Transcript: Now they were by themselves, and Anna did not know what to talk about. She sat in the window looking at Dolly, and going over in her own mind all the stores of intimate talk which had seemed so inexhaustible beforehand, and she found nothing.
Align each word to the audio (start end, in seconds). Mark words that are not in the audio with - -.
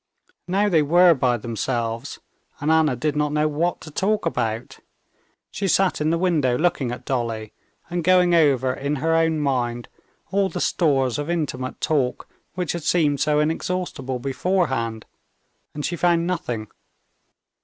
Now 0.47 0.67
they 0.67 0.81
were 0.81 1.13
by 1.13 1.37
themselves, 1.37 2.19
and 2.59 2.71
Anna 2.71 2.95
did 2.95 3.15
not 3.15 3.31
know 3.31 3.47
what 3.47 3.81
to 3.81 3.91
talk 3.91 4.25
about. 4.25 4.79
She 5.51 5.67
sat 5.67 6.01
in 6.01 6.09
the 6.09 6.17
window 6.17 6.57
looking 6.57 6.91
at 6.91 7.05
Dolly, 7.05 7.53
and 7.87 8.03
going 8.03 8.33
over 8.33 8.73
in 8.73 8.95
her 8.95 9.13
own 9.15 9.37
mind 9.39 9.89
all 10.31 10.49
the 10.49 10.59
stores 10.59 11.19
of 11.19 11.29
intimate 11.29 11.79
talk 11.81 12.27
which 12.55 12.71
had 12.71 12.81
seemed 12.81 13.19
so 13.19 13.39
inexhaustible 13.39 14.17
beforehand, 14.17 15.05
and 15.75 15.85
she 15.85 15.95
found 15.95 16.25
nothing. 16.25 16.69